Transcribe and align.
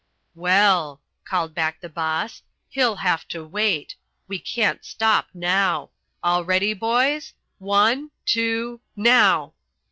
"Well," 0.33 0.99
called 1.25 1.53
back 1.53 1.79
the 1.79 1.87
boss, 1.87 2.41
"he'll 2.69 2.95
have 2.95 3.27
to 3.27 3.45
wait. 3.45 3.97
We 4.27 4.39
can't 4.39 4.83
stop 4.83 5.27
now. 5.31 5.91
All 6.23 6.43
ready, 6.43 6.73
boys? 6.73 7.33
One 7.59 8.09
two 8.25 8.81
now!" 8.95 9.53